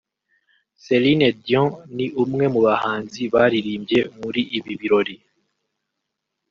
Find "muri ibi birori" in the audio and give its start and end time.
4.19-5.15